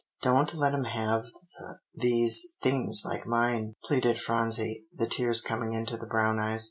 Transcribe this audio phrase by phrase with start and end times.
[0.23, 1.33] "Don't let him have th
[1.93, 6.59] these things like mine?" pleaded Phronsie, the tears coming into the brown eyes.